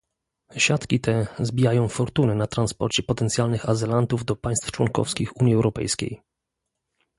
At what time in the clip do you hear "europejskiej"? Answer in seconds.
5.55-6.21